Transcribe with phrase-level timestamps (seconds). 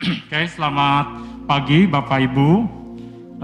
[0.00, 1.12] Oke, selamat
[1.44, 2.64] pagi Bapak Ibu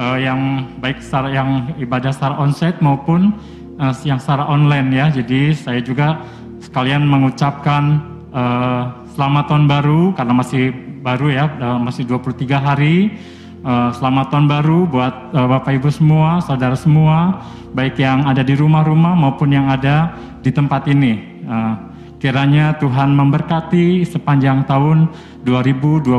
[0.01, 3.37] uh, yang baik secara yang ibadah secara onsite maupun
[3.77, 5.13] uh, yang secara online ya.
[5.13, 6.25] Jadi saya juga
[6.65, 8.01] sekalian mengucapkan
[8.33, 10.73] uh, selamat tahun baru karena masih
[11.05, 11.45] baru ya,
[11.77, 13.21] masih 23 hari.
[13.61, 17.45] Uh, selamat tahun baru buat uh, Bapak Ibu semua, saudara semua,
[17.77, 21.45] baik yang ada di rumah-rumah maupun yang ada di tempat ini.
[21.45, 21.96] Uh,
[22.27, 25.07] kiranya Tuhan memberkati sepanjang tahun
[25.47, 26.11] 2022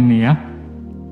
[0.00, 0.32] ini ya.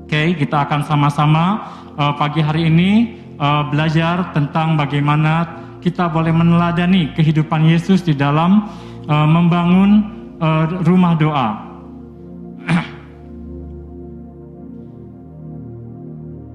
[0.09, 5.45] Oke, kita akan sama-sama uh, pagi hari ini uh, belajar tentang bagaimana
[5.85, 8.65] kita boleh meneladani kehidupan Yesus di dalam
[9.05, 10.09] uh, membangun
[10.41, 11.49] uh, rumah doa.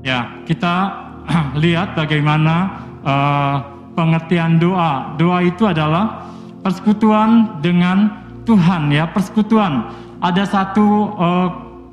[0.03, 0.99] Ya, kita
[1.63, 2.75] lihat bagaimana
[3.07, 3.55] uh,
[3.95, 5.15] pengertian doa.
[5.15, 9.93] Doa itu adalah persekutuan dengan Tuhan ya, persekutuan.
[10.23, 10.87] Ada satu
[11.19, 11.49] uh,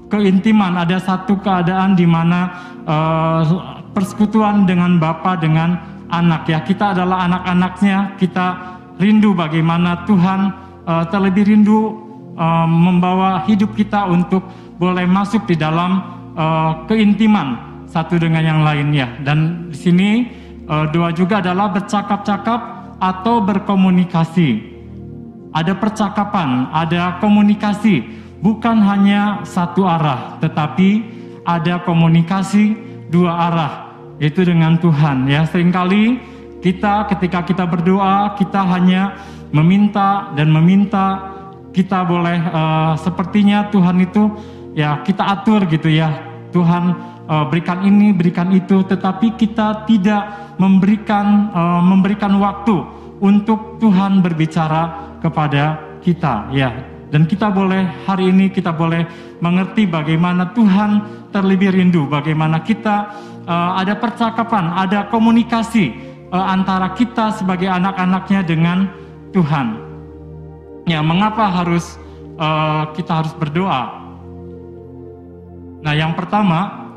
[0.10, 2.54] keintiman, ada satu keadaan di mana
[2.86, 3.42] uh,
[3.94, 5.78] persekutuan dengan Bapa dengan
[6.10, 6.62] anak ya.
[6.62, 8.48] Kita adalah anak-anaknya, kita
[9.02, 10.40] rindu bagaimana Tuhan
[10.86, 11.94] uh, terlebih rindu
[12.38, 14.46] uh, membawa hidup kita untuk
[14.78, 16.02] boleh masuk di dalam
[16.38, 17.58] uh, keintiman
[17.90, 19.10] satu dengan yang lainnya.
[19.26, 20.10] Dan di sini
[20.70, 24.78] uh, doa juga adalah bercakap-cakap atau berkomunikasi.
[25.50, 28.06] Ada percakapan, ada komunikasi,
[28.38, 31.02] bukan hanya satu arah, tetapi
[31.42, 32.78] ada komunikasi
[33.10, 33.74] dua arah,
[34.22, 35.26] yaitu dengan Tuhan.
[35.26, 36.22] Ya, sering kali
[36.62, 39.18] kita ketika kita berdoa, kita hanya
[39.50, 41.36] meminta dan meminta.
[41.70, 44.26] Kita boleh uh, sepertinya Tuhan itu
[44.74, 46.18] ya kita atur gitu ya.
[46.50, 46.98] Tuhan
[47.30, 52.76] uh, berikan ini, berikan itu, tetapi kita tidak memberikan uh, memberikan waktu
[53.24, 56.72] untuk Tuhan berbicara kepada kita, ya.
[57.10, 59.08] Dan kita boleh hari ini kita boleh
[59.42, 61.02] mengerti bagaimana Tuhan
[61.34, 62.96] terlebih rindu, bagaimana kita
[63.50, 65.90] uh, ada percakapan, ada komunikasi
[66.30, 68.86] uh, antara kita sebagai anak-anaknya dengan
[69.34, 69.90] Tuhan.
[70.86, 71.98] Ya, mengapa harus
[72.38, 74.00] uh, kita harus berdoa?
[75.80, 76.92] Nah, yang pertama,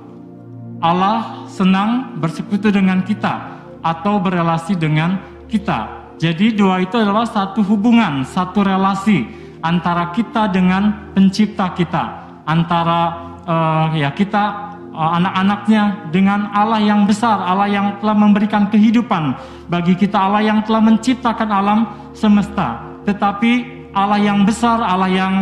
[0.82, 3.51] Allah senang bersekutu dengan kita
[3.82, 5.18] atau berelasi dengan
[5.50, 6.02] kita.
[6.22, 9.26] Jadi doa itu adalah satu hubungan, satu relasi
[9.58, 12.04] antara kita dengan pencipta kita,
[12.46, 13.00] antara
[13.42, 19.34] uh, ya kita uh, anak-anaknya dengan Allah yang besar, Allah yang telah memberikan kehidupan
[19.66, 21.78] bagi kita, Allah yang telah menciptakan alam
[22.14, 22.86] semesta.
[23.02, 25.34] Tetapi Allah yang besar, Allah yang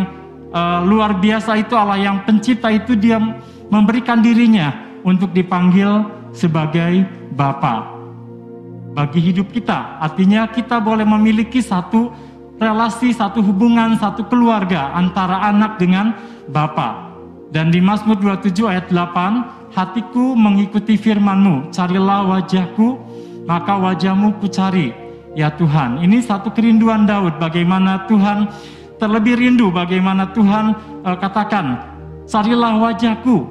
[0.49, 3.21] uh, luar biasa itu, Allah yang pencipta itu dia
[3.69, 4.73] memberikan dirinya
[5.05, 7.05] untuk dipanggil sebagai
[7.37, 8.00] Bapa
[8.91, 9.99] bagi hidup kita.
[10.03, 12.11] Artinya kita boleh memiliki satu
[12.61, 16.13] relasi, satu hubungan, satu keluarga antara anak dengan
[16.51, 17.11] Bapa.
[17.51, 22.95] Dan di Mazmur 27 ayat 8, hatiku mengikuti firmanmu, carilah wajahku,
[23.43, 24.95] maka wajahmu kucari,
[25.35, 25.99] ya Tuhan.
[25.99, 28.47] Ini satu kerinduan Daud, bagaimana Tuhan
[29.03, 31.83] terlebih rindu, bagaimana Tuhan uh, katakan,
[32.23, 33.43] carilah wajahku,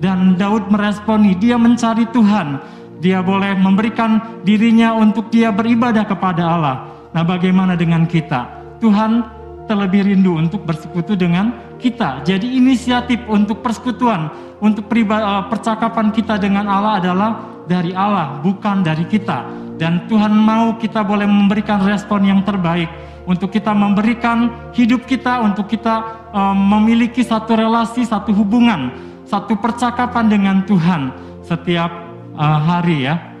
[0.00, 2.60] dan Daud meresponi, dia mencari Tuhan.
[3.00, 6.76] Dia boleh memberikan dirinya untuk dia beribadah kepada Allah.
[7.12, 8.48] Nah bagaimana dengan kita?
[8.80, 9.24] Tuhan
[9.66, 12.24] terlebih rindu untuk bersekutu dengan kita.
[12.24, 14.30] Jadi inisiatif untuk persekutuan,
[14.62, 17.30] untuk eh, percakapan kita dengan Allah adalah
[17.66, 19.44] dari Allah, bukan dari kita.
[19.76, 22.88] Dan Tuhan mau kita boleh memberikan respon yang terbaik
[23.28, 26.00] untuk kita memberikan hidup kita, untuk kita
[26.32, 28.94] um, memiliki satu relasi, satu hubungan
[29.26, 31.10] satu percakapan dengan Tuhan
[31.42, 31.90] setiap
[32.36, 33.36] uh, hari ya.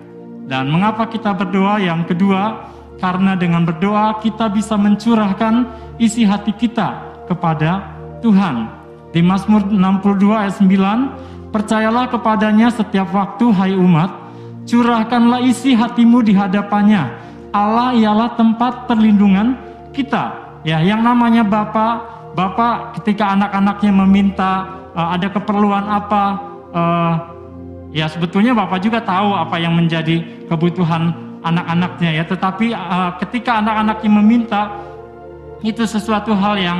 [0.46, 1.78] Dan mengapa kita berdoa?
[1.82, 5.68] Yang kedua, karena dengan berdoa kita bisa mencurahkan
[6.00, 7.92] isi hati kita kepada
[8.24, 8.72] Tuhan.
[9.12, 14.10] Di Mazmur 62 ayat 9, percayalah kepadanya setiap waktu hai umat,
[14.68, 17.04] curahkanlah isi hatimu di hadapannya.
[17.54, 19.56] Allah ialah tempat perlindungan
[19.96, 20.44] kita.
[20.66, 21.94] Ya, yang namanya Bapak,
[22.36, 24.52] Bapak ketika anak-anaknya meminta
[24.92, 26.24] uh, ada keperluan apa,
[26.74, 27.14] uh,
[27.90, 31.14] ya sebetulnya Bapak juga tahu apa yang menjadi kebutuhan
[31.46, 32.24] anak-anaknya ya.
[32.26, 34.62] Tetapi uh, ketika anak-anaknya meminta,
[35.62, 36.78] itu sesuatu hal yang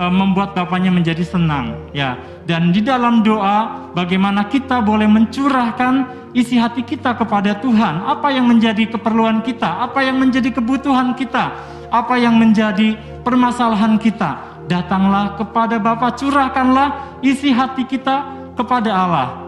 [0.00, 2.16] uh, membuat Bapaknya menjadi senang ya.
[2.48, 8.08] Dan di dalam doa, bagaimana kita boleh mencurahkan isi hati kita kepada Tuhan.
[8.08, 11.52] Apa yang menjadi keperluan kita, apa yang menjadi kebutuhan kita,
[11.92, 19.47] apa yang menjadi permasalahan kita datanglah kepada Bapa, curahkanlah isi hati kita kepada Allah.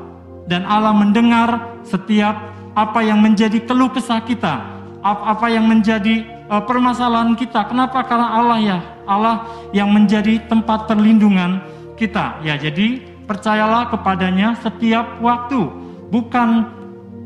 [0.50, 2.35] Dan Allah mendengar setiap
[2.75, 4.67] apa yang menjadi keluh kesah kita,
[5.06, 7.70] apa yang menjadi uh, permasalahan kita.
[7.70, 8.02] Kenapa?
[8.02, 11.62] Karena Allah ya, Allah yang menjadi tempat perlindungan
[11.94, 12.43] kita.
[12.43, 12.99] Ya, jadi
[13.31, 15.70] percayalah kepadanya setiap waktu,
[16.11, 16.67] bukan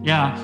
[0.05, 0.37] ya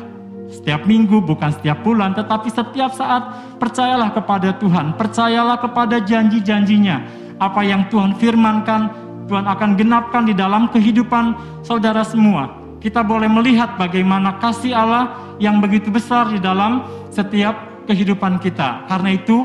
[0.48, 3.28] setiap minggu, bukan setiap bulan, tetapi setiap saat
[3.60, 6.96] percayalah kepada Tuhan, percayalah kepada janji-janjinya.
[7.40, 8.88] Apa yang Tuhan firmankan,
[9.28, 12.59] Tuhan akan genapkan di dalam kehidupan saudara semua.
[12.80, 16.80] Kita boleh melihat bagaimana kasih Allah yang begitu besar di dalam
[17.12, 18.88] setiap kehidupan kita.
[18.88, 19.44] Karena itu,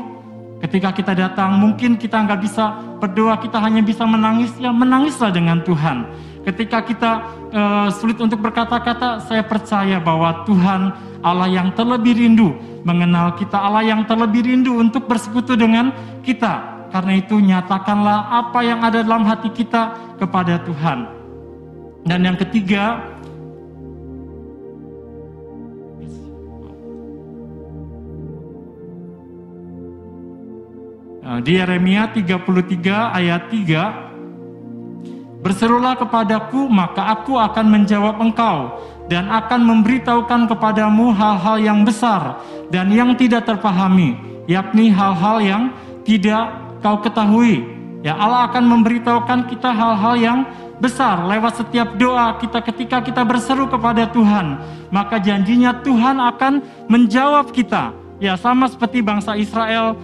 [0.64, 5.60] ketika kita datang, mungkin kita nggak bisa berdoa, kita hanya bisa menangis, ya menangislah dengan
[5.60, 6.08] Tuhan.
[6.48, 7.12] Ketika kita
[7.52, 12.54] uh, sulit untuk berkata-kata, saya percaya bahwa Tuhan Allah yang terlebih rindu
[12.86, 15.92] mengenal kita, Allah yang terlebih rindu untuk bersekutu dengan
[16.22, 16.86] kita.
[16.94, 19.92] Karena itu nyatakanlah apa yang ada dalam hati kita
[20.22, 21.10] kepada Tuhan.
[22.06, 23.02] Dan yang ketiga,
[31.42, 34.06] di Yeremia 33 ayat 3
[35.46, 42.42] Berserulah kepadaku, maka aku akan menjawab engkau dan akan memberitahukan kepadamu hal-hal yang besar
[42.74, 44.18] dan yang tidak terpahami,
[44.50, 45.62] yakni hal-hal yang
[46.02, 46.50] tidak
[46.82, 47.62] kau ketahui.
[48.02, 50.38] Ya Allah akan memberitahukan kita hal-hal yang
[50.82, 54.58] besar lewat setiap doa kita ketika kita berseru kepada Tuhan.
[54.90, 56.52] Maka janjinya Tuhan akan
[56.90, 57.94] menjawab kita.
[58.16, 59.94] Ya sama seperti bangsa Israel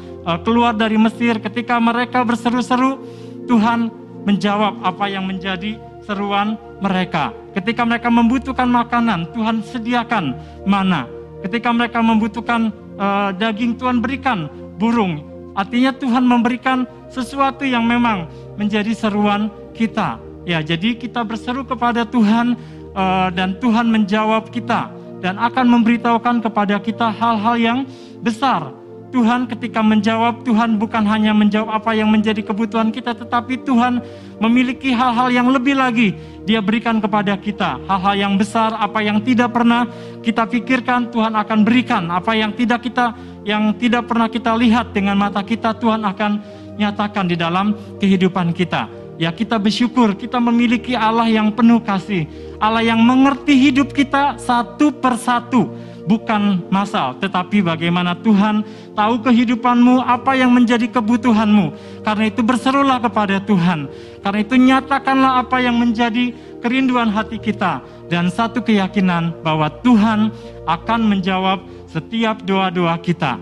[0.43, 3.03] keluar dari Mesir ketika mereka berseru-seru
[3.51, 3.91] Tuhan
[4.23, 7.35] menjawab apa yang menjadi seruan mereka.
[7.55, 10.35] Ketika mereka membutuhkan makanan, Tuhan sediakan
[10.67, 11.07] mana.
[11.43, 14.47] Ketika mereka membutuhkan uh, daging, Tuhan berikan
[14.79, 15.27] burung.
[15.53, 20.17] Artinya Tuhan memberikan sesuatu yang memang menjadi seruan kita.
[20.43, 22.59] Ya, jadi kita berseru kepada Tuhan
[22.97, 24.91] uh, dan Tuhan menjawab kita
[25.23, 27.79] dan akan memberitahukan kepada kita hal-hal yang
[28.19, 28.82] besar
[29.13, 34.01] Tuhan ketika menjawab, Tuhan bukan hanya menjawab apa yang menjadi kebutuhan kita, tetapi Tuhan
[34.41, 36.17] memiliki hal-hal yang lebih lagi
[36.49, 37.77] dia berikan kepada kita.
[37.85, 39.85] Hal-hal yang besar, apa yang tidak pernah
[40.25, 42.09] kita pikirkan, Tuhan akan berikan.
[42.09, 43.13] Apa yang tidak kita
[43.45, 46.33] yang tidak pernah kita lihat dengan mata kita, Tuhan akan
[46.81, 48.89] nyatakan di dalam kehidupan kita.
[49.21, 52.25] Ya kita bersyukur kita memiliki Allah yang penuh kasih.
[52.57, 60.35] Allah yang mengerti hidup kita satu persatu bukan masal, tetapi bagaimana Tuhan tahu kehidupanmu, apa
[60.35, 61.75] yang menjadi kebutuhanmu.
[62.03, 63.87] Karena itu berserulah kepada Tuhan.
[64.23, 67.83] Karena itu nyatakanlah apa yang menjadi kerinduan hati kita.
[68.11, 70.31] Dan satu keyakinan bahwa Tuhan
[70.69, 73.39] akan menjawab setiap doa-doa kita.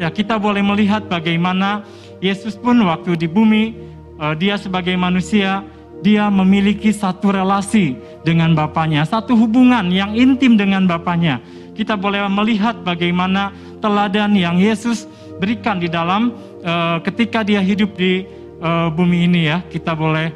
[0.00, 1.84] Ya kita boleh melihat bagaimana
[2.24, 3.76] Yesus pun waktu di bumi,
[4.16, 5.60] eh, dia sebagai manusia,
[6.00, 11.40] dia memiliki satu relasi dengan Bapaknya, satu hubungan yang intim dengan Bapaknya.
[11.76, 15.08] Kita boleh melihat bagaimana teladan yang Yesus
[15.40, 18.24] berikan di dalam uh, ketika dia hidup di
[18.60, 19.64] uh, bumi ini ya.
[19.64, 20.28] Kita boleh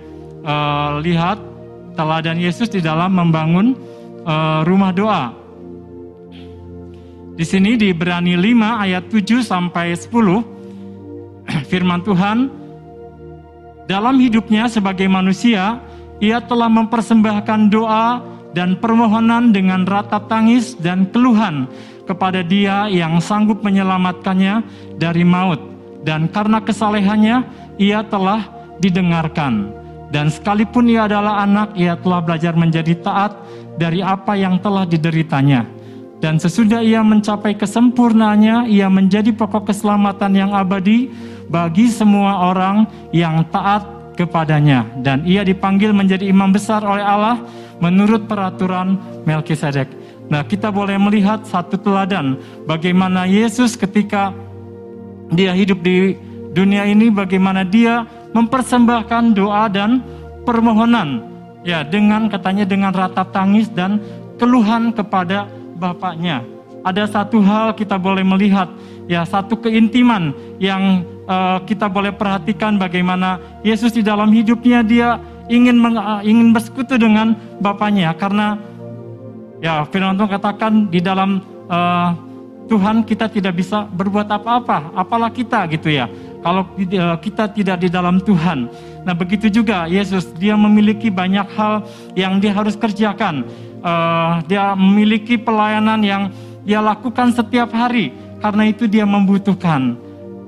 [0.45, 1.37] uh, lihat
[1.97, 3.77] teladan Yesus di dalam membangun
[4.25, 5.25] uh, rumah doa.
[7.35, 10.07] Di sini di Berani 5 ayat 7 sampai 10
[11.71, 12.64] firman Tuhan
[13.85, 15.81] dalam hidupnya sebagai manusia,
[16.17, 18.25] ia telah mempersembahkan doa
[18.57, 21.69] dan permohonan dengan ratap tangis dan keluhan
[22.09, 24.65] kepada Dia yang sanggup menyelamatkannya
[24.97, 25.61] dari maut.
[26.05, 27.45] Dan karena kesalehannya,
[27.77, 28.45] ia telah
[28.81, 29.73] didengarkan.
[30.13, 33.35] Dan sekalipun ia adalah anak, ia telah belajar menjadi taat
[33.77, 35.67] dari apa yang telah dideritanya.
[36.23, 41.13] Dan sesudah ia mencapai kesempurnaannya, ia menjadi pokok keselamatan yang abadi
[41.49, 43.85] bagi semua orang yang taat
[44.15, 47.43] kepadanya dan ia dipanggil menjadi imam besar oleh Allah
[47.83, 48.97] menurut peraturan
[49.27, 49.91] Melkisedek.
[50.31, 54.33] Nah, kita boleh melihat satu teladan bagaimana Yesus ketika
[55.35, 56.17] dia hidup di
[56.55, 60.01] dunia ini bagaimana dia mempersembahkan doa dan
[60.47, 61.27] permohonan
[61.67, 63.99] ya dengan katanya dengan ratap tangis dan
[64.39, 66.47] keluhan kepada Bapaknya.
[66.87, 68.71] Ada satu hal kita boleh melihat
[69.11, 75.21] ya satu keintiman yang uh, kita boleh perhatikan bagaimana Yesus di dalam hidupnya dia
[75.53, 78.57] ingin meng, uh, ingin bersekutu dengan Bapaknya karena
[79.61, 82.17] ya firman Tuhan katakan di dalam uh,
[82.65, 86.09] Tuhan kita tidak bisa berbuat apa-apa, apalah kita gitu ya.
[86.41, 86.65] Kalau
[87.21, 88.69] kita tidak di dalam Tuhan.
[89.05, 91.85] Nah begitu juga Yesus, dia memiliki banyak hal
[92.17, 93.49] yang dia harus kerjakan.
[93.85, 96.23] Uh, dia memiliki pelayanan yang
[96.65, 98.13] dia lakukan setiap hari.
[98.45, 99.97] Karena itu dia membutuhkan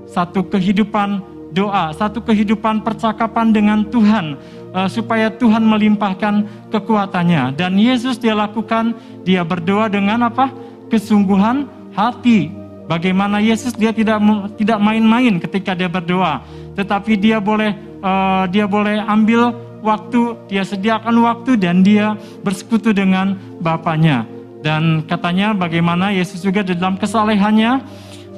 [0.04, 1.24] satu kehidupan
[1.56, 4.36] doa, satu kehidupan percakapan dengan Tuhan
[4.76, 7.56] uh, supaya Tuhan melimpahkan kekuatannya.
[7.56, 8.92] Dan Yesus dia lakukan,
[9.24, 10.52] dia berdoa dengan apa?
[10.92, 11.64] Kesungguhan
[11.96, 12.52] hati.
[12.84, 14.20] Bagaimana Yesus dia tidak
[14.60, 16.44] tidak main-main ketika dia berdoa,
[16.76, 17.72] tetapi dia boleh
[18.04, 22.12] uh, dia boleh ambil waktu, dia sediakan waktu dan dia
[22.44, 24.35] bersekutu dengan Bapaknya.
[24.66, 27.86] Dan katanya bagaimana Yesus juga di dalam kesalehannya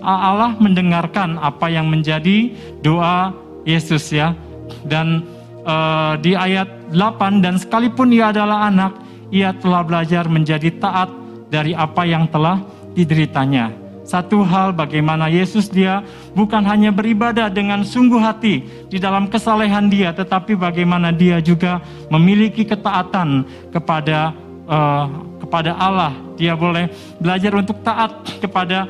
[0.04, 2.52] Allah mendengarkan apa yang menjadi
[2.84, 3.32] doa
[3.64, 4.36] Yesus ya.
[4.84, 5.24] Dan
[5.64, 9.00] uh, di ayat 8 dan sekalipun ia adalah anak,
[9.32, 11.08] ia telah belajar menjadi taat
[11.48, 12.60] dari apa yang telah
[12.92, 13.72] dideritanya.
[14.04, 16.04] Satu hal bagaimana Yesus dia
[16.36, 21.80] bukan hanya beribadah dengan sungguh hati di dalam kesalehan dia, tetapi bagaimana dia juga
[22.12, 24.32] memiliki ketaatan kepada
[24.68, 26.12] uh, kepada Allah.
[26.36, 28.84] Dia boleh belajar untuk taat kepada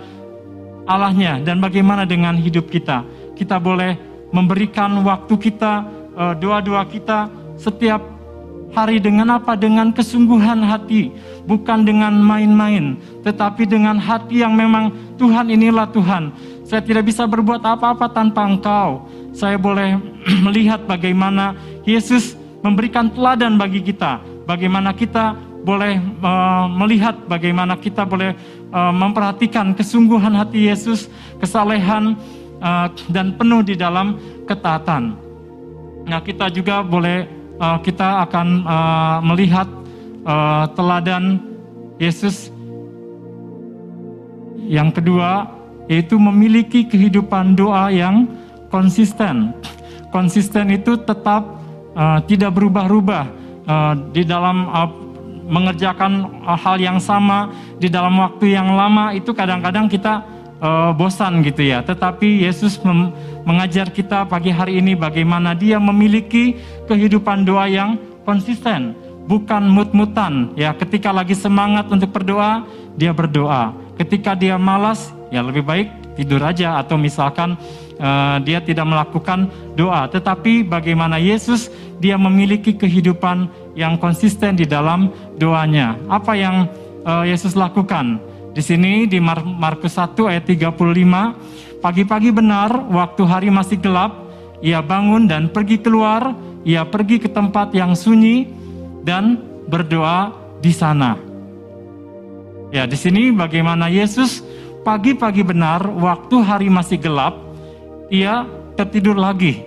[0.91, 3.07] Allahnya dan bagaimana dengan hidup kita.
[3.39, 3.95] Kita boleh
[4.35, 5.87] memberikan waktu kita,
[6.19, 8.03] uh, doa-doa kita setiap
[8.75, 9.55] hari dengan apa?
[9.55, 11.15] Dengan kesungguhan hati,
[11.47, 16.35] bukan dengan main-main, tetapi dengan hati yang memang Tuhan inilah Tuhan.
[16.67, 19.09] Saya tidak bisa berbuat apa-apa tanpa Engkau.
[19.33, 19.97] Saya boleh
[20.45, 28.33] melihat bagaimana Yesus memberikan teladan bagi kita, bagaimana kita boleh uh, melihat bagaimana kita boleh
[28.73, 32.17] uh, memperhatikan kesungguhan hati Yesus, kesalehan
[32.65, 34.17] uh, dan penuh di dalam
[34.49, 35.13] ketaatan.
[36.09, 37.29] Nah, kita juga boleh
[37.61, 39.69] uh, kita akan uh, melihat
[40.25, 41.37] uh, teladan
[42.01, 42.49] Yesus
[44.65, 45.53] yang kedua
[45.89, 48.25] yaitu memiliki kehidupan doa yang
[48.73, 49.53] konsisten.
[50.09, 51.45] Konsisten itu tetap
[51.93, 53.25] uh, tidak berubah-ubah
[53.69, 55.08] uh, di dalam uh,
[55.49, 57.51] mengerjakan hal yang sama
[57.81, 60.21] di dalam waktu yang lama itu kadang-kadang kita
[60.61, 61.81] uh, bosan gitu ya.
[61.81, 62.79] Tetapi Yesus
[63.49, 67.97] mengajar kita pagi hari ini bagaimana dia memiliki kehidupan doa yang
[68.29, 68.93] konsisten,
[69.25, 70.53] bukan mut-mutan.
[70.53, 73.73] Ya, ketika lagi semangat untuk berdoa, dia berdoa.
[73.97, 77.55] Ketika dia malas, ya lebih baik tidur aja atau misalkan
[77.99, 80.11] uh, dia tidak melakukan doa.
[80.11, 85.99] Tetapi bagaimana Yesus dia memiliki kehidupan yang konsisten di dalam doanya.
[86.09, 86.69] Apa yang
[87.05, 88.21] uh, Yesus lakukan?
[88.57, 94.19] Di sini di Markus 1 ayat 35, pagi-pagi benar waktu hari masih gelap,
[94.59, 96.35] ia bangun dan pergi keluar,
[96.67, 98.51] ia pergi ke tempat yang sunyi
[99.07, 99.39] dan
[99.71, 101.15] berdoa di sana.
[102.69, 104.45] Ya, di sini bagaimana Yesus
[104.83, 107.39] pagi-pagi benar waktu hari masih gelap,
[108.13, 108.45] ia
[108.77, 109.65] tertidur lagi.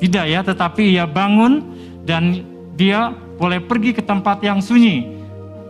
[0.00, 1.60] Tidak ya, tetapi ia bangun
[2.08, 2.40] dan
[2.74, 5.16] dia boleh pergi ke tempat yang sunyi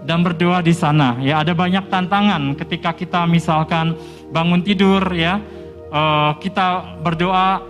[0.03, 1.15] dan berdoa di sana.
[1.23, 3.95] Ya, ada banyak tantangan ketika kita misalkan
[4.35, 5.39] bangun tidur ya,
[5.95, 7.63] uh, kita berdoa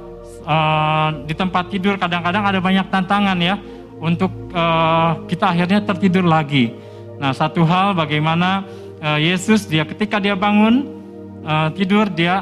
[0.48, 3.60] uh, di tempat tidur kadang-kadang ada banyak tantangan ya
[4.00, 6.72] untuk uh, kita akhirnya tertidur lagi.
[7.20, 8.64] Nah, satu hal bagaimana
[9.04, 10.88] uh, Yesus dia ketika dia bangun
[11.44, 12.40] uh, tidur dia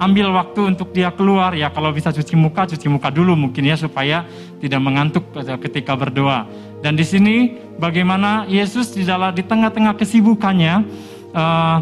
[0.00, 3.76] ambil waktu untuk dia keluar ya kalau bisa cuci muka cuci muka dulu mungkin ya
[3.76, 4.24] supaya
[4.58, 5.28] tidak mengantuk
[5.60, 6.48] ketika berdoa.
[6.80, 10.74] Dan di sini bagaimana Yesus di dalam di tengah-tengah kesibukannya
[11.36, 11.78] uh,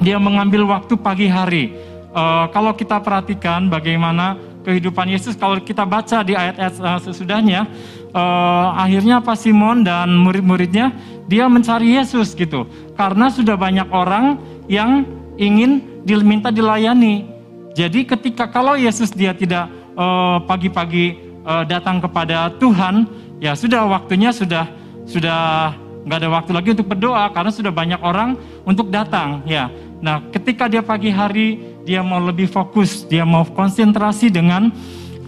[0.00, 1.76] dia mengambil waktu pagi hari.
[2.16, 7.68] Uh, kalau kita perhatikan bagaimana kehidupan Yesus kalau kita baca di ayat-ayat uh, sesudahnya
[8.16, 10.96] uh, akhirnya Pak Simon dan murid-muridnya
[11.28, 12.64] dia mencari Yesus gitu
[12.96, 15.04] karena sudah banyak orang yang
[15.36, 17.26] ingin diminta dilayani
[17.74, 19.66] jadi ketika kalau Yesus dia tidak
[19.98, 23.10] uh, pagi-pagi uh, datang kepada Tuhan
[23.42, 24.70] ya sudah waktunya sudah
[25.02, 25.74] sudah
[26.06, 29.66] nggak ada waktu lagi untuk berdoa karena sudah banyak orang untuk datang ya
[29.98, 34.74] nah ketika dia pagi hari dia mau lebih fokus, dia mau konsentrasi dengan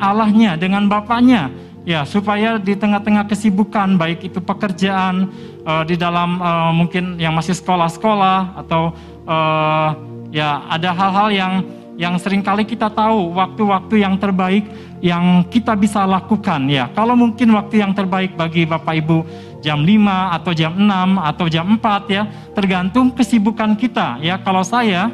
[0.02, 1.54] Allahnya, dengan Bapaknya.
[1.87, 5.32] Ya, supaya di tengah-tengah kesibukan, baik itu pekerjaan,
[5.64, 8.92] uh, di dalam uh, mungkin yang masih sekolah-sekolah, atau
[9.25, 9.97] uh,
[10.32, 11.52] ya ada hal-hal yang
[11.99, 14.70] yang sering kali kita tahu waktu-waktu yang terbaik
[15.02, 16.87] yang kita bisa lakukan ya.
[16.94, 19.18] Kalau mungkin waktu yang terbaik bagi Bapak Ibu
[19.58, 20.87] jam 5 atau jam 6
[21.35, 22.23] atau jam 4 ya,
[22.54, 24.38] tergantung kesibukan kita ya.
[24.38, 25.11] Kalau saya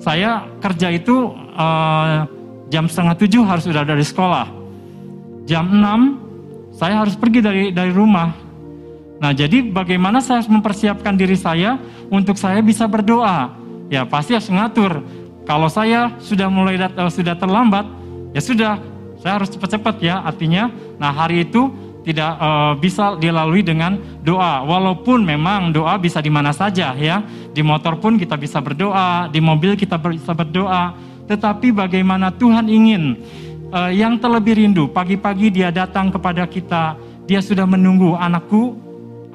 [0.00, 2.24] saya kerja itu uh,
[2.72, 4.48] jam setengah tujuh harus sudah dari sekolah.
[5.44, 6.16] Jam enam
[6.72, 8.32] saya harus pergi dari dari rumah.
[9.20, 11.76] Nah jadi bagaimana saya harus mempersiapkan diri saya
[12.08, 13.61] untuk saya bisa berdoa?
[13.92, 15.04] Ya pasti harus ngatur.
[15.44, 17.84] Kalau saya sudah mulai dat- uh, sudah terlambat,
[18.32, 18.80] ya sudah
[19.20, 20.24] saya harus cepat-cepat ya.
[20.24, 21.68] Artinya, nah hari itu
[22.08, 24.64] tidak uh, bisa dilalui dengan doa.
[24.64, 27.20] Walaupun memang doa bisa di mana saja ya.
[27.52, 30.96] Di motor pun kita bisa berdoa, di mobil kita bisa berdoa.
[31.28, 33.20] Tetapi bagaimana Tuhan ingin
[33.76, 36.96] uh, yang terlebih rindu pagi-pagi dia datang kepada kita,
[37.28, 38.72] dia sudah menunggu anakku,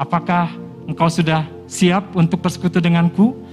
[0.01, 0.49] apakah
[0.89, 3.46] engkau sudah siap untuk bersekutu denganku?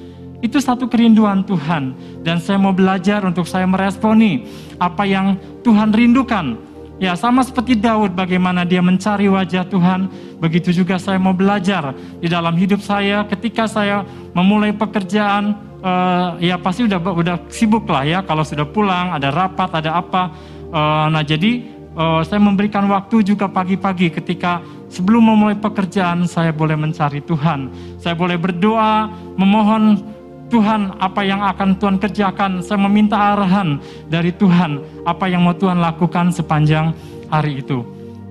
[0.44, 4.44] Itu satu kerinduan Tuhan dan saya mau belajar untuk saya meresponi
[4.76, 6.60] apa yang Tuhan rindukan
[7.02, 10.06] Ya sama seperti Daud bagaimana dia mencari wajah Tuhan,
[10.38, 11.90] begitu juga saya mau belajar
[12.22, 18.06] di dalam hidup saya ketika saya memulai pekerjaan uh, ya pasti udah udah sibuk lah
[18.06, 20.30] ya kalau sudah pulang ada rapat ada apa.
[20.70, 21.66] Uh, nah jadi
[21.98, 27.74] uh, saya memberikan waktu juga pagi-pagi ketika sebelum memulai pekerjaan saya boleh mencari Tuhan.
[27.98, 30.13] Saya boleh berdoa, memohon
[30.54, 32.62] Tuhan apa yang akan Tuhan kerjakan.
[32.62, 36.94] Saya meminta arahan dari Tuhan apa yang mau Tuhan lakukan sepanjang
[37.26, 37.82] hari itu.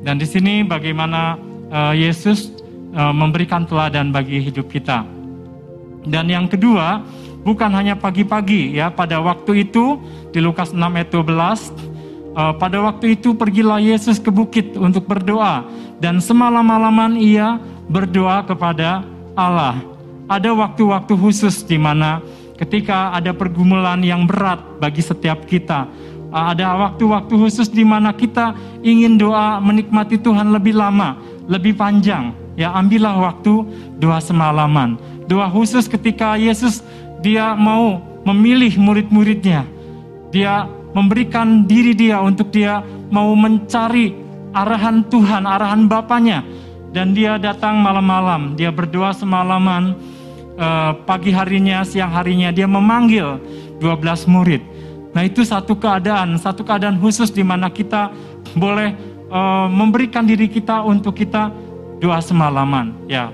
[0.08, 1.36] Dan di sini bagaimana
[1.68, 2.48] uh, Yesus
[2.96, 5.04] uh, memberikan teladan bagi hidup kita.
[6.08, 7.04] Dan yang kedua,
[7.44, 10.00] bukan hanya pagi-pagi ya, pada waktu itu
[10.32, 11.28] di Lukas 6 ayat 12
[12.40, 15.68] uh, pada waktu itu pergilah Yesus ke bukit untuk berdoa
[16.00, 17.60] dan semalam-malaman ia
[17.92, 19.04] berdoa kepada
[19.36, 19.93] Allah
[20.28, 22.24] ada waktu-waktu khusus di mana
[22.56, 25.90] ketika ada pergumulan yang berat bagi setiap kita.
[26.34, 32.34] Ada waktu-waktu khusus di mana kita ingin doa menikmati Tuhan lebih lama, lebih panjang.
[32.58, 33.66] Ya, ambillah waktu
[34.02, 34.98] doa semalaman.
[35.30, 36.82] Doa khusus ketika Yesus
[37.22, 39.70] dia mau memilih murid-muridnya.
[40.34, 40.66] Dia
[40.98, 42.82] memberikan diri dia untuk dia
[43.14, 44.18] mau mencari
[44.58, 46.42] arahan Tuhan, arahan Bapaknya.
[46.94, 49.98] Dan dia datang malam-malam, dia berdoa semalaman,
[50.58, 53.40] uh, pagi harinya, siang harinya dia memanggil
[53.80, 54.62] 12 murid.
[55.14, 58.10] Nah itu satu keadaan, satu keadaan khusus di mana kita
[58.58, 58.98] boleh
[59.30, 61.54] uh, memberikan diri kita untuk kita
[62.02, 62.98] doa semalaman.
[63.06, 63.30] Ya,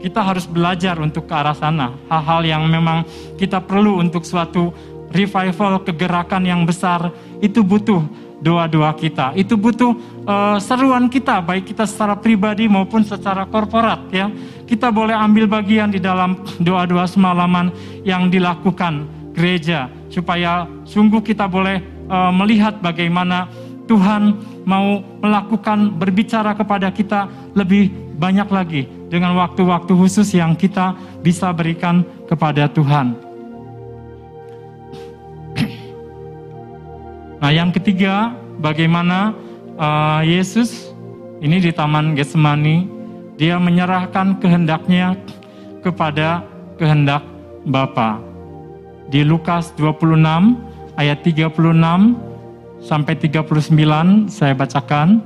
[0.00, 1.92] kita harus belajar untuk ke arah sana.
[2.08, 3.04] Hal-hal yang memang
[3.36, 4.72] kita perlu untuk suatu
[5.12, 7.12] revival kegerakan yang besar
[7.44, 8.00] itu butuh
[8.40, 9.36] doa-doa kita.
[9.36, 9.92] Itu butuh
[10.24, 14.32] uh, seruan kita, baik kita secara pribadi maupun secara korporat ya.
[14.64, 17.70] Kita boleh ambil bagian di dalam doa-doa semalaman
[18.02, 19.06] yang dilakukan
[19.36, 21.80] gereja supaya sungguh kita boleh
[22.10, 23.46] uh, melihat bagaimana
[23.86, 27.26] Tuhan mau melakukan berbicara kepada kita
[27.58, 33.29] lebih banyak lagi dengan waktu-waktu khusus yang kita bisa berikan kepada Tuhan.
[37.40, 39.32] Nah, yang ketiga, bagaimana
[39.80, 40.92] uh, Yesus
[41.40, 42.84] ini di Taman Getsemani,
[43.40, 45.16] dia menyerahkan kehendaknya
[45.80, 46.44] kepada
[46.76, 47.24] kehendak
[47.64, 48.20] Bapa.
[49.08, 50.20] Di Lukas 26
[51.00, 51.56] ayat 36
[52.84, 55.24] sampai 39 saya bacakan.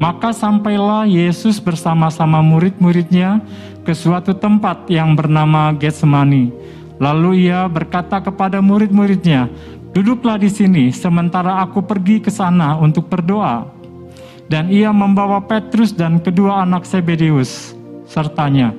[0.00, 3.44] Maka sampailah Yesus bersama-sama murid-muridnya
[3.84, 6.54] ke suatu tempat yang bernama Getsemani.
[6.98, 9.50] Lalu ia berkata kepada murid-muridnya,
[9.92, 13.64] Duduklah di sini sementara aku pergi ke sana untuk berdoa.
[14.48, 17.76] Dan ia membawa Petrus dan kedua anak Sebedeus
[18.08, 18.72] sertanya.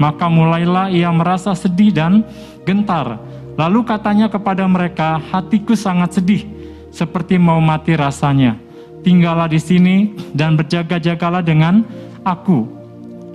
[0.00, 2.24] Maka mulailah ia merasa sedih dan
[2.64, 3.20] gentar.
[3.60, 6.48] Lalu katanya kepada mereka, hatiku sangat sedih,
[6.88, 8.56] seperti mau mati rasanya.
[9.04, 9.96] Tinggallah di sini
[10.32, 11.84] dan berjaga-jagalah dengan
[12.24, 12.64] aku.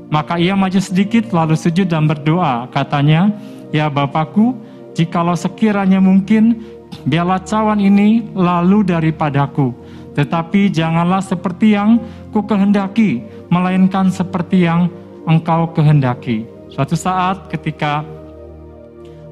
[0.08, 2.66] Maka ia maju sedikit lalu sujud dan berdoa.
[2.72, 3.30] Katanya,
[3.70, 4.56] ya Bapakku,
[4.98, 6.64] jikalau sekiranya mungkin
[7.08, 9.72] biarlah cawan ini lalu daripadaku.
[10.18, 12.02] Tetapi janganlah seperti yang
[12.34, 13.22] ku kehendaki,
[13.54, 14.90] melainkan seperti yang
[15.30, 16.50] engkau kehendaki.
[16.74, 18.02] Suatu saat ketika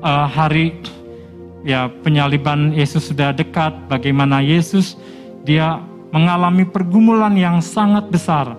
[0.05, 0.77] uh, hari
[1.65, 4.93] ya penyaliban Yesus sudah dekat, bagaimana Yesus
[5.41, 5.81] dia
[6.13, 8.53] mengalami pergumulan yang sangat besar,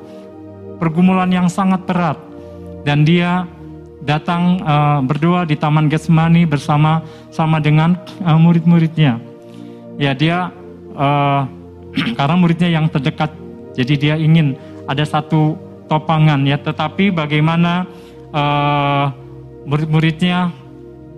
[0.83, 2.19] pergumulan yang sangat berat,
[2.83, 3.47] dan dia
[4.07, 7.03] datang uh, berdoa di Taman Getsemani bersama
[7.35, 9.19] sama dengan uh, murid-muridnya.
[9.99, 10.55] Ya dia
[10.95, 11.43] uh,
[12.19, 13.35] karena muridnya yang terdekat,
[13.75, 14.55] jadi dia ingin
[14.87, 15.59] ada satu
[15.91, 16.57] topangan ya.
[16.57, 17.85] Tetapi bagaimana
[18.31, 19.11] uh,
[19.67, 20.55] murid-muridnya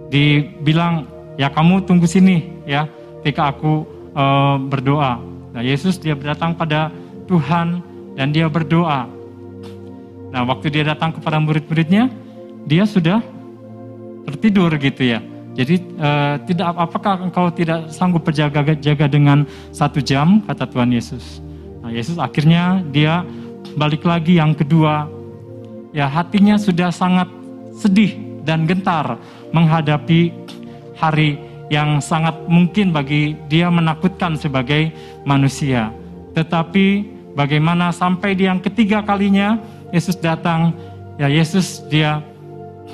[0.09, 1.05] dibilang
[1.37, 2.89] ya kamu tunggu sini ya,
[3.21, 3.85] ketika aku
[4.17, 5.21] uh, berdoa.
[5.53, 6.89] Nah Yesus dia datang pada
[7.29, 7.85] Tuhan
[8.17, 9.05] dan dia berdoa.
[10.33, 12.09] Nah waktu dia datang kepada murid-muridnya,
[12.69, 13.25] dia sudah
[14.29, 15.25] tertidur gitu ya.
[15.59, 19.43] Jadi uh, tidak apakah engkau tidak sanggup berjaga-jaga dengan
[19.75, 21.43] satu jam kata Tuhan Yesus.
[21.83, 23.27] Nah, Yesus akhirnya dia
[23.75, 25.09] balik lagi yang kedua.
[25.91, 27.27] Ya hatinya sudah sangat
[27.75, 29.17] sedih dan gentar
[29.51, 30.31] menghadapi
[30.95, 31.41] hari
[31.73, 34.93] yang sangat mungkin bagi dia menakutkan sebagai
[35.25, 35.91] manusia.
[36.37, 39.57] Tetapi bagaimana sampai di yang ketiga kalinya
[39.91, 40.77] Yesus datang,
[41.17, 42.21] ya Yesus dia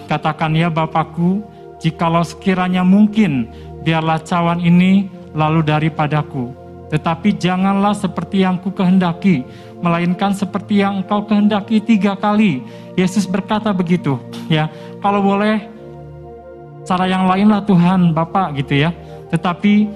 [0.04, 1.40] Katakan ya Bapakku,
[1.80, 3.48] jikalau sekiranya mungkin,
[3.84, 6.52] biarlah cawan ini lalu daripadaku.
[6.92, 9.42] Tetapi janganlah seperti yang ku kehendaki,
[9.82, 12.62] melainkan seperti yang engkau kehendaki tiga kali.
[12.94, 14.70] Yesus berkata begitu, ya.
[15.02, 15.66] Kalau boleh,
[16.86, 18.94] cara yang lainlah Tuhan, Bapak gitu ya.
[19.32, 19.90] Tetapi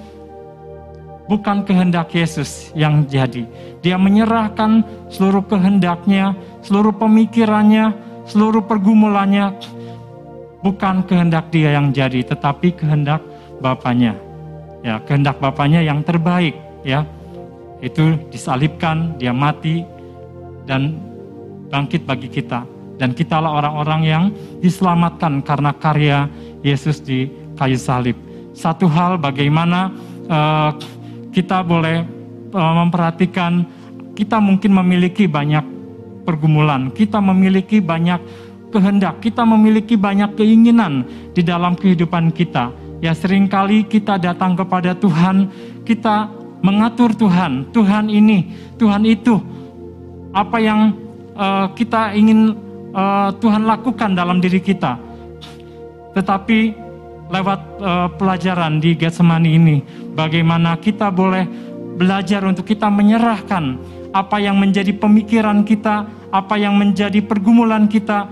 [1.28, 3.46] bukan kehendak Yesus yang jadi.
[3.84, 7.94] Dia menyerahkan seluruh kehendaknya, seluruh pemikirannya,
[8.26, 9.54] seluruh pergumulannya,
[10.62, 13.22] bukan kehendak dia yang jadi, tetapi kehendak
[13.58, 14.14] Bapaknya.
[14.86, 16.54] Ya, kehendak Bapaknya yang terbaik,
[16.86, 17.02] ya.
[17.82, 19.82] Itu disalibkan, dia mati
[20.66, 20.98] dan
[21.70, 22.66] bangkit bagi kita.
[22.98, 24.24] Dan kitalah orang-orang yang
[24.58, 26.26] diselamatkan karena karya
[26.66, 28.18] Yesus di kayu salib.
[28.54, 29.94] Satu hal bagaimana
[30.26, 30.74] uh,
[31.30, 32.02] kita boleh
[32.50, 33.62] uh, memperhatikan
[34.18, 35.62] kita mungkin memiliki banyak
[36.26, 38.18] pergumulan, kita memiliki banyak
[38.68, 42.72] kehendak, kita memiliki banyak keinginan di dalam kehidupan kita.
[42.98, 45.48] Ya sering kali kita datang kepada Tuhan,
[45.86, 46.28] kita
[46.60, 49.38] mengatur Tuhan, Tuhan ini, Tuhan itu,
[50.34, 50.94] apa yang
[51.38, 52.58] uh, kita ingin
[52.90, 54.98] uh, Tuhan lakukan dalam diri kita.
[56.18, 56.58] Tetapi
[57.30, 59.76] lewat uh, pelajaran di Getsemani ini,
[60.18, 61.46] bagaimana kita boleh
[61.94, 63.78] belajar untuk kita menyerahkan
[64.10, 68.26] apa yang menjadi pemikiran kita, apa yang menjadi pergumulan kita,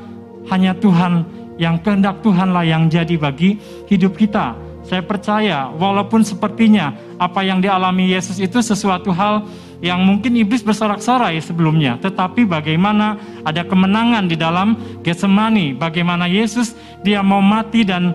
[0.51, 3.57] hanya Tuhan yang kehendak Tuhanlah yang jadi bagi
[3.89, 4.57] hidup kita.
[4.87, 9.43] Saya percaya, walaupun sepertinya apa yang dialami Yesus itu sesuatu hal
[9.83, 17.19] yang mungkin iblis bersorak-sorai sebelumnya, tetapi bagaimana ada kemenangan di dalam Getsemani, bagaimana Yesus dia
[17.21, 18.15] mau mati dan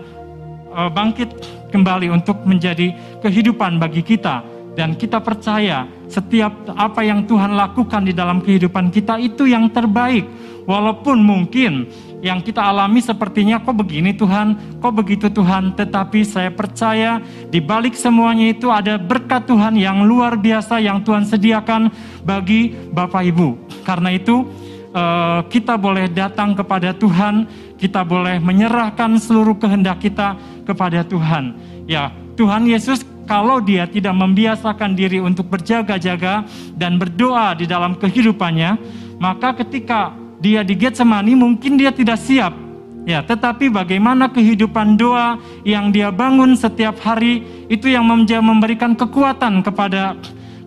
[0.72, 1.28] uh, bangkit
[1.70, 4.40] kembali untuk menjadi kehidupan bagi kita.
[4.72, 10.24] Dan kita percaya setiap apa yang Tuhan lakukan di dalam kehidupan kita itu yang terbaik
[10.66, 11.88] walaupun mungkin
[12.22, 17.18] yang kita alami sepertinya kok begini Tuhan, kok begitu Tuhan, tetapi saya percaya
[17.50, 21.90] di balik semuanya itu ada berkat Tuhan yang luar biasa yang Tuhan sediakan
[22.22, 23.48] bagi Bapak Ibu.
[23.82, 24.46] Karena itu
[24.94, 31.58] eh, kita boleh datang kepada Tuhan, kita boleh menyerahkan seluruh kehendak kita kepada Tuhan.
[31.90, 36.46] Ya, Tuhan Yesus kalau dia tidak membiasakan diri untuk berjaga-jaga
[36.78, 38.78] dan berdoa di dalam kehidupannya,
[39.18, 42.52] maka ketika dia di Getsemani mungkin dia tidak siap.
[43.02, 45.34] Ya, tetapi bagaimana kehidupan doa
[45.66, 50.14] yang dia bangun setiap hari itu yang memberikan kekuatan kepada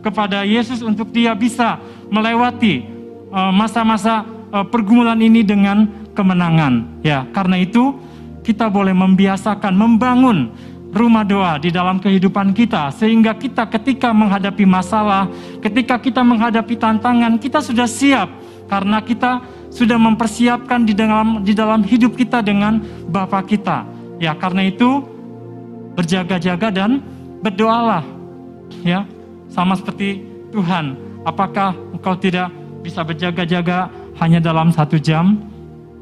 [0.04, 1.80] kepada Yesus untuk dia bisa
[2.12, 2.84] melewati
[3.32, 7.04] eh, masa-masa uh, pergumulan ini dengan kemenangan.
[7.08, 7.96] Ya, karena itu
[8.44, 10.52] kita boleh membiasakan membangun
[10.96, 15.28] rumah doa di dalam kehidupan kita sehingga kita ketika menghadapi masalah,
[15.60, 18.32] ketika kita menghadapi tantangan, kita sudah siap
[18.72, 19.44] karena kita
[19.76, 22.80] sudah mempersiapkan di dalam di dalam hidup kita dengan
[23.12, 23.84] Bapa kita.
[24.24, 25.04] Ya, karena itu
[26.00, 27.04] berjaga-jaga dan
[27.44, 28.08] berdoalah.
[28.88, 29.04] Ya,
[29.52, 30.24] sama seperti
[30.56, 30.96] Tuhan.
[31.28, 32.48] Apakah engkau tidak
[32.80, 33.92] bisa berjaga-jaga
[34.24, 35.44] hanya dalam satu jam?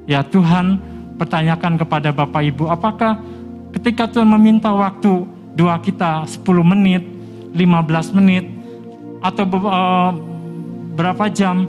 [0.05, 0.77] Ya, Tuhan
[1.17, 3.17] pertanyakan kepada Bapak Ibu, apakah
[3.73, 5.25] ketika Tuhan meminta waktu
[5.57, 7.05] doa kita 10 menit,
[7.55, 8.45] 15 menit,
[9.23, 10.11] atau uh,
[10.93, 11.65] berapa jam,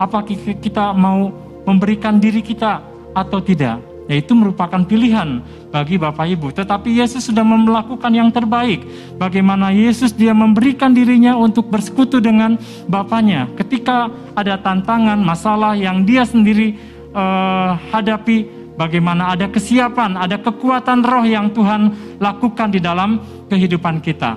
[0.00, 2.80] apa kita mau memberikan diri kita
[3.12, 3.80] atau tidak.
[4.04, 5.40] Yaitu merupakan pilihan
[5.72, 6.52] bagi Bapak Ibu.
[6.52, 8.84] Tetapi Yesus sudah melakukan yang terbaik.
[9.16, 13.48] Bagaimana Yesus dia memberikan dirinya untuk bersekutu dengan Bapaknya.
[13.56, 16.76] Ketika ada tantangan, masalah yang dia sendiri
[17.16, 18.44] uh, hadapi,
[18.76, 24.36] bagaimana ada kesiapan, ada kekuatan roh yang Tuhan lakukan di dalam kehidupan kita.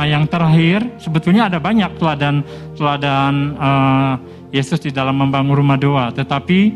[0.00, 2.40] Nah, yang terakhir sebetulnya ada banyak teladan
[2.72, 4.16] teladan uh,
[4.48, 6.72] Yesus di dalam membangun rumah doa, tetapi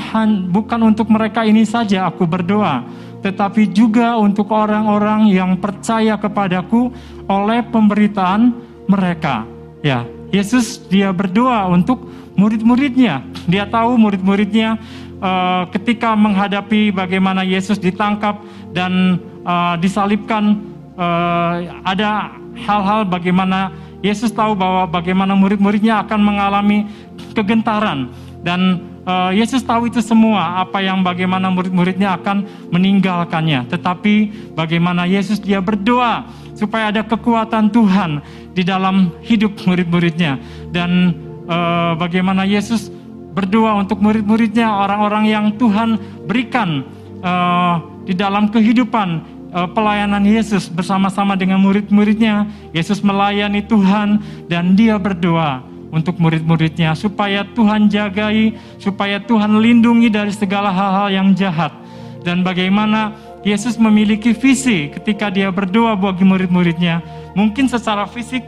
[0.54, 2.86] bukan untuk mereka ini saja aku berdoa,
[3.26, 6.94] tetapi juga untuk orang-orang yang percaya kepadaku
[7.26, 8.54] oleh pemberitaan
[8.86, 9.50] mereka.
[9.82, 12.06] Ya, Yesus dia berdoa untuk
[12.38, 13.26] murid-muridnya.
[13.50, 14.78] Dia tahu murid-muridnya
[15.18, 18.46] uh, ketika menghadapi bagaimana Yesus ditangkap
[18.78, 21.54] dan uh, disalibkan uh,
[21.84, 23.72] ada hal-hal bagaimana
[24.04, 26.86] Yesus tahu bahwa bagaimana murid-muridnya akan mengalami
[27.34, 28.14] kegentaran.
[28.46, 33.66] Dan uh, Yesus tahu itu semua apa yang bagaimana murid-muridnya akan meninggalkannya.
[33.66, 34.14] Tetapi
[34.54, 38.22] bagaimana Yesus dia berdoa supaya ada kekuatan Tuhan
[38.54, 40.38] di dalam hidup murid-muridnya.
[40.70, 41.18] Dan
[41.50, 42.94] uh, bagaimana Yesus
[43.36, 45.98] berdoa untuk murid-muridnya orang-orang yang Tuhan
[46.30, 46.86] berikan
[47.26, 49.35] uh, di dalam kehidupan
[49.72, 52.44] pelayanan Yesus bersama-sama dengan murid-muridnya.
[52.76, 54.20] Yesus melayani Tuhan
[54.52, 55.64] dan dia berdoa
[55.96, 61.72] untuk murid-muridnya supaya Tuhan jagai, supaya Tuhan lindungi dari segala hal-hal yang jahat.
[62.20, 63.16] Dan bagaimana
[63.48, 67.00] Yesus memiliki visi ketika dia berdoa bagi murid-muridnya.
[67.38, 68.44] Mungkin secara fisik,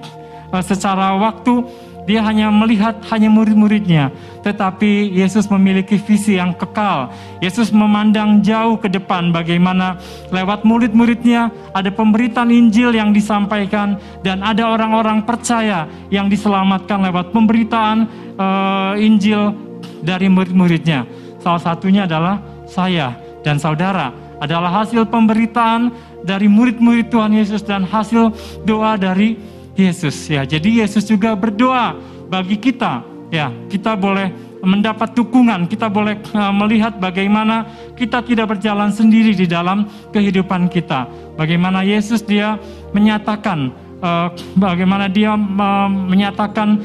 [0.51, 1.63] uh, secara waktu,
[2.07, 7.11] dia hanya melihat hanya murid-muridnya, tetapi Yesus memiliki visi yang kekal.
[7.43, 9.99] Yesus memandang jauh ke depan bagaimana
[10.31, 18.07] lewat murid-muridnya ada pemberitaan Injil yang disampaikan dan ada orang-orang percaya yang diselamatkan lewat pemberitaan
[18.39, 19.51] uh, Injil
[19.99, 21.03] dari murid-muridnya.
[21.43, 22.39] Salah satunya adalah
[22.71, 25.91] saya dan saudara adalah hasil pemberitaan
[26.23, 28.31] dari murid-murid Tuhan Yesus dan hasil
[28.63, 30.41] doa dari Yesus ya.
[30.43, 31.93] Jadi Yesus juga berdoa
[32.27, 33.53] bagi kita ya.
[33.69, 34.33] Kita boleh
[34.65, 41.05] mendapat dukungan, kita boleh uh, melihat bagaimana kita tidak berjalan sendiri di dalam kehidupan kita.
[41.37, 42.57] Bagaimana Yesus dia
[42.89, 43.69] menyatakan
[44.01, 46.81] uh, bagaimana dia uh, menyatakan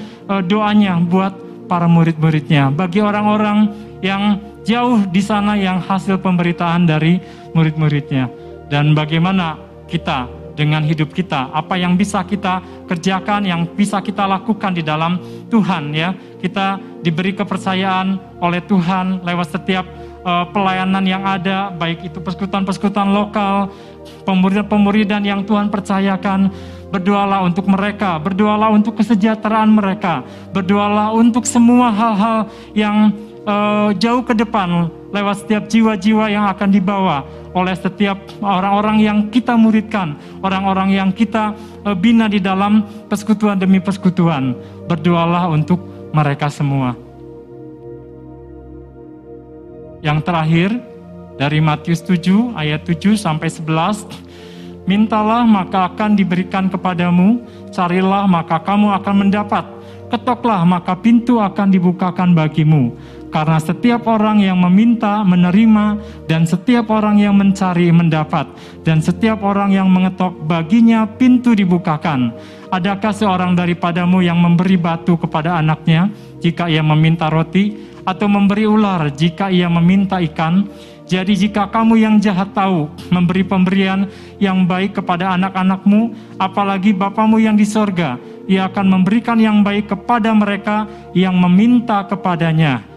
[0.46, 1.32] doanya buat
[1.66, 2.68] para murid-muridnya.
[2.72, 3.72] Bagi orang-orang
[4.04, 7.16] yang jauh di sana yang hasil pemberitaan dari
[7.56, 8.28] murid-muridnya.
[8.68, 9.56] Dan bagaimana
[9.88, 15.18] kita dengan hidup kita, apa yang bisa kita kerjakan, yang bisa kita lakukan di dalam
[15.50, 16.14] Tuhan ya.
[16.38, 19.82] Kita diberi kepercayaan oleh Tuhan lewat setiap
[20.22, 23.74] uh, pelayanan yang ada, baik itu persekutuan-persekutuan lokal,
[24.22, 26.54] pemuridan-pemuridan yang Tuhan percayakan.
[26.94, 30.22] Berdoalah untuk mereka, berdoalah untuk kesejahteraan mereka,
[30.54, 33.10] berdoalah untuk semua hal-hal yang
[33.48, 37.22] uh, jauh ke depan lewat setiap jiwa-jiwa yang akan dibawa
[37.52, 41.52] oleh setiap orang-orang yang kita muridkan, orang-orang yang kita
[41.84, 44.56] eh, bina di dalam persekutuan demi persekutuan.
[44.88, 45.78] Berdoalah untuk
[46.16, 46.96] mereka semua.
[50.02, 50.70] Yang terakhir
[51.38, 54.32] dari Matius 7 ayat 7 sampai 11
[54.82, 59.62] Mintalah maka akan diberikan kepadamu, carilah maka kamu akan mendapat,
[60.10, 62.98] ketoklah maka pintu akan dibukakan bagimu.
[63.32, 65.96] Karena setiap orang yang meminta menerima
[66.28, 68.44] dan setiap orang yang mencari mendapat
[68.84, 72.36] dan setiap orang yang mengetok baginya pintu dibukakan.
[72.68, 76.12] Adakah seorang daripadamu yang memberi batu kepada anaknya
[76.44, 77.72] jika ia meminta roti
[78.04, 80.68] atau memberi ular jika ia meminta ikan?
[81.08, 87.56] Jadi jika kamu yang jahat tahu memberi pemberian yang baik kepada anak-anakmu, apalagi Bapamu yang
[87.56, 92.91] di sorga, ia akan memberikan yang baik kepada mereka yang meminta kepadanya.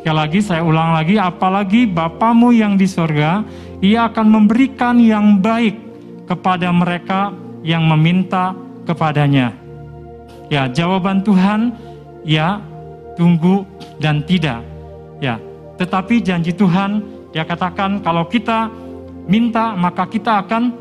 [0.00, 3.44] Sekali lagi saya ulang lagi, apalagi Bapamu yang di sorga,
[3.84, 5.76] ia akan memberikan yang baik
[6.24, 8.56] kepada mereka yang meminta
[8.88, 9.52] kepadanya.
[10.48, 11.76] Ya, jawaban Tuhan,
[12.24, 12.64] ya,
[13.12, 13.68] tunggu
[14.00, 14.64] dan tidak.
[15.20, 15.36] Ya,
[15.76, 17.04] tetapi janji Tuhan,
[17.36, 18.72] dia katakan kalau kita
[19.28, 20.72] minta, maka kita akan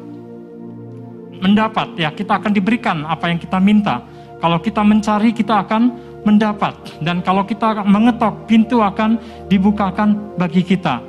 [1.44, 1.92] mendapat.
[2.00, 4.00] Ya, kita akan diberikan apa yang kita minta.
[4.40, 9.18] Kalau kita mencari, kita akan mendapat dan kalau kita mengetok pintu akan
[9.50, 11.02] dibukakan bagi kita.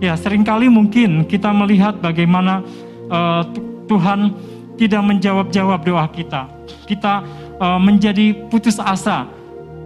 [0.00, 2.64] Ya, sering kali mungkin kita melihat bagaimana
[3.12, 3.44] uh,
[3.86, 4.34] Tuhan
[4.74, 6.50] tidak menjawab-jawab doa kita.
[6.88, 7.22] Kita
[7.62, 9.28] uh, menjadi putus asa.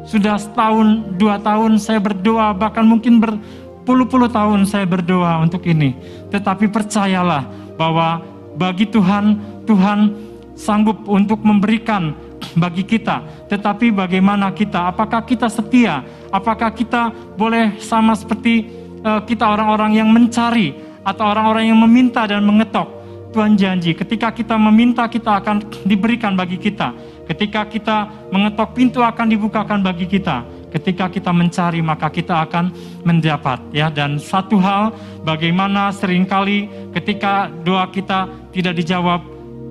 [0.09, 5.93] Sudah setahun, dua tahun saya berdoa, bahkan mungkin berpuluh-puluh tahun saya berdoa untuk ini.
[6.33, 7.45] Tetapi percayalah
[7.77, 8.25] bahwa
[8.57, 9.37] bagi Tuhan,
[9.69, 10.17] Tuhan
[10.57, 12.17] sanggup untuk memberikan
[12.59, 14.91] bagi kita, tetapi bagaimana kita?
[14.91, 16.03] Apakah kita setia?
[16.29, 18.69] Apakah kita boleh sama seperti
[19.03, 22.99] uh, kita orang-orang yang mencari atau orang-orang yang meminta dan mengetok?
[23.29, 26.97] Tuhan janji, ketika kita meminta, kita akan diberikan bagi kita.
[27.29, 30.49] Ketika kita mengetok pintu akan dibukakan bagi kita.
[30.73, 32.73] Ketika kita mencari, maka kita akan
[33.05, 33.61] mendapat.
[33.73, 34.97] Ya, dan satu hal,
[35.29, 39.21] bagaimana sering kali ketika doa kita tidak dijawab,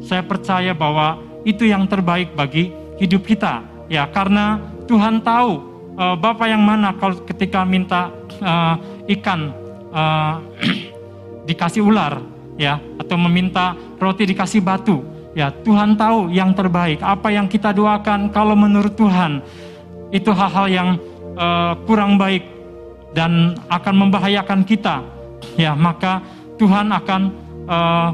[0.06, 1.18] saya percaya bahwa
[1.48, 3.64] itu yang terbaik bagi hidup kita.
[3.88, 5.64] Ya, karena Tuhan tahu
[5.96, 8.12] uh, Bapak yang mana kalau ketika minta
[8.44, 8.76] uh,
[9.08, 9.56] ikan
[9.96, 10.44] uh,
[11.48, 12.20] dikasih ular,
[12.60, 15.00] ya, atau meminta roti dikasih batu.
[15.32, 17.00] Ya, Tuhan tahu yang terbaik.
[17.00, 19.40] Apa yang kita doakan kalau menurut Tuhan
[20.12, 20.90] itu hal-hal yang
[21.40, 22.44] uh, kurang baik
[23.16, 25.00] dan akan membahayakan kita.
[25.56, 26.20] Ya, maka
[26.58, 27.22] Tuhan akan
[27.70, 28.10] uh,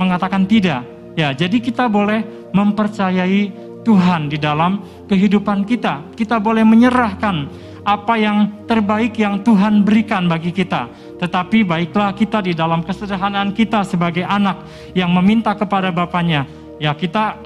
[0.00, 0.93] mengatakan tidak.
[1.14, 6.16] Ya, jadi kita boleh mempercayai Tuhan di dalam kehidupan kita.
[6.16, 7.46] Kita boleh menyerahkan
[7.84, 10.88] apa yang terbaik yang Tuhan berikan bagi kita.
[11.20, 14.64] Tetapi baiklah kita di dalam kesederhanaan kita sebagai anak
[14.96, 16.48] yang meminta kepada Bapaknya.
[16.80, 17.38] Ya kita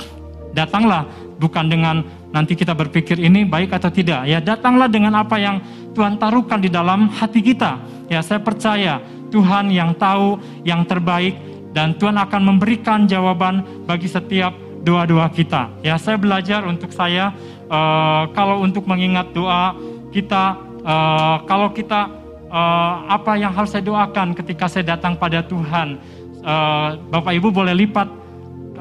[0.54, 1.04] datanglah
[1.36, 4.24] bukan dengan nanti kita berpikir ini baik atau tidak.
[4.24, 5.60] Ya datanglah dengan apa yang
[5.92, 7.82] Tuhan taruhkan di dalam hati kita.
[8.06, 11.36] Ya saya percaya Tuhan yang tahu yang terbaik
[11.78, 14.50] dan Tuhan akan memberikan jawaban bagi setiap
[14.82, 15.70] doa-doa kita.
[15.86, 17.30] Ya, saya belajar untuk saya
[17.70, 19.78] uh, kalau untuk mengingat doa
[20.10, 22.10] kita uh, kalau kita
[22.50, 26.02] uh, apa yang harus saya doakan ketika saya datang pada Tuhan.
[26.42, 28.10] Uh, Bapak Ibu boleh lipat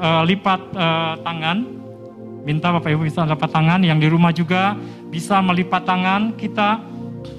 [0.02, 1.70] uh, lipat uh, tangan.
[2.42, 4.74] Minta Bapak Ibu bisa lipat tangan yang di rumah juga
[5.06, 6.34] bisa melipat tangan.
[6.34, 6.82] Kita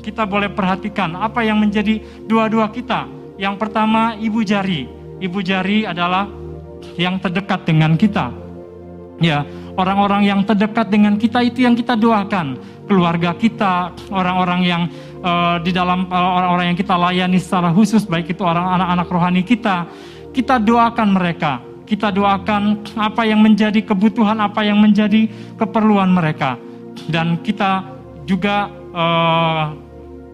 [0.07, 1.99] kita boleh perhatikan apa yang menjadi
[2.31, 3.11] doa-doa kita.
[3.35, 4.98] Yang pertama ibu jari.
[5.19, 6.31] Ibu jari adalah
[6.95, 8.31] yang terdekat dengan kita.
[9.19, 9.43] Ya,
[9.75, 12.55] orang-orang yang terdekat dengan kita itu yang kita doakan.
[12.87, 14.81] Keluarga kita, orang-orang yang
[15.19, 19.41] uh, di dalam orang orang-orang yang kita layani secara khusus, baik itu orang anak-anak rohani
[19.43, 19.85] kita,
[20.31, 21.59] kita doakan mereka.
[21.83, 25.27] Kita doakan apa yang menjadi kebutuhan, apa yang menjadi
[25.59, 26.55] keperluan mereka.
[27.11, 27.83] Dan kita
[28.23, 29.73] juga uh,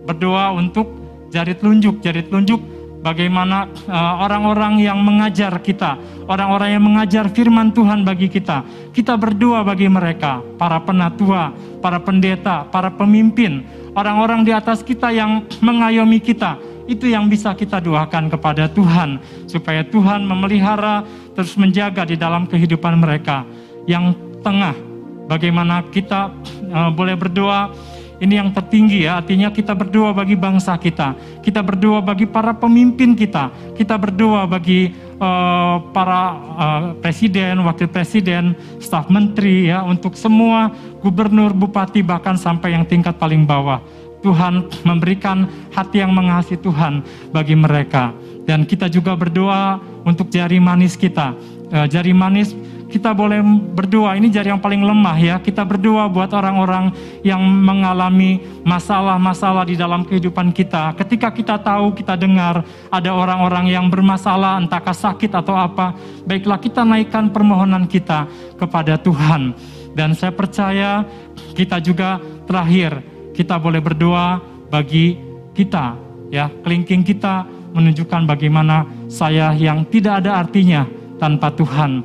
[0.05, 0.93] berdoa untuk
[1.33, 2.74] jari telunjuk, jari telunjuk
[3.05, 8.65] bagaimana eh, orang-orang yang mengajar kita, orang-orang yang mengajar firman Tuhan bagi kita.
[8.89, 11.53] Kita berdoa bagi mereka, para penatua,
[11.85, 13.61] para pendeta, para pemimpin,
[13.93, 16.57] orang-orang di atas kita yang mengayomi kita.
[16.85, 19.17] Itu yang bisa kita doakan kepada Tuhan,
[19.49, 21.01] supaya Tuhan memelihara,
[21.33, 23.41] terus menjaga di dalam kehidupan mereka.
[23.89, 24.13] Yang
[24.45, 24.77] tengah,
[25.25, 26.29] bagaimana kita
[26.69, 27.73] uh, boleh berdoa
[28.15, 31.15] ini yang tertinggi ya, artinya kita berdoa bagi bangsa kita.
[31.43, 33.51] Kita berdoa bagi para pemimpin kita.
[33.75, 36.21] Kita berdoa bagi uh, para
[36.55, 40.71] uh, presiden, wakil presiden, staf menteri ya, untuk semua
[41.03, 43.83] gubernur, bupati bahkan sampai yang tingkat paling bawah.
[44.23, 47.03] Tuhan memberikan hati yang mengasihi Tuhan
[47.35, 48.15] bagi mereka.
[48.47, 51.35] Dan kita juga berdoa untuk jari manis kita.
[51.67, 53.41] Uh, jari manis kita boleh
[53.73, 55.35] berdoa, ini jari yang paling lemah ya.
[55.41, 56.93] Kita berdoa buat orang-orang
[57.25, 60.93] yang mengalami masalah-masalah di dalam kehidupan kita.
[60.95, 62.61] Ketika kita tahu, kita dengar
[62.93, 69.57] ada orang-orang yang bermasalah, entahkah sakit atau apa, baiklah kita naikkan permohonan kita kepada Tuhan.
[69.95, 71.07] Dan saya percaya
[71.55, 73.01] kita juga terakhir,
[73.33, 75.17] kita boleh berdoa bagi
[75.55, 75.95] kita,
[76.29, 80.87] ya, kelingking kita menunjukkan bagaimana saya yang tidak ada artinya
[81.19, 82.03] tanpa Tuhan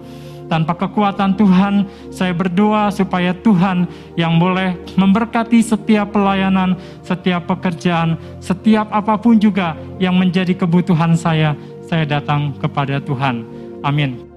[0.50, 3.86] tanpa kekuatan Tuhan, saya berdoa supaya Tuhan
[4.18, 6.74] yang boleh memberkati setiap pelayanan,
[7.06, 11.54] setiap pekerjaan, setiap apa pun juga yang menjadi kebutuhan saya,
[11.86, 13.46] saya datang kepada Tuhan.
[13.86, 14.29] Amin.